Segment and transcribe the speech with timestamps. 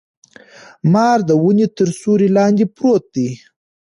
[0.93, 3.29] مار د ونې تر سیوري لاندي پروت دی.